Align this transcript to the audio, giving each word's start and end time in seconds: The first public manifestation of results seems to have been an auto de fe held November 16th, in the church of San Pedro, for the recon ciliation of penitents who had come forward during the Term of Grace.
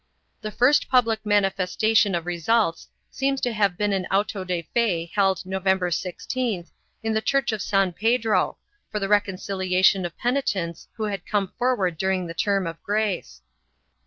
The 0.41 0.49
first 0.49 0.89
public 0.89 1.23
manifestation 1.27 2.15
of 2.15 2.25
results 2.25 2.87
seems 3.11 3.39
to 3.41 3.53
have 3.53 3.77
been 3.77 3.93
an 3.93 4.07
auto 4.07 4.43
de 4.43 4.67
fe 4.73 5.11
held 5.13 5.45
November 5.45 5.91
16th, 5.91 6.71
in 7.03 7.13
the 7.13 7.21
church 7.21 7.51
of 7.51 7.61
San 7.61 7.93
Pedro, 7.93 8.57
for 8.89 8.97
the 8.97 9.07
recon 9.07 9.35
ciliation 9.35 10.03
of 10.03 10.17
penitents 10.17 10.87
who 10.93 11.03
had 11.03 11.23
come 11.27 11.49
forward 11.55 11.99
during 11.99 12.25
the 12.25 12.33
Term 12.33 12.65
of 12.65 12.81
Grace. 12.81 13.43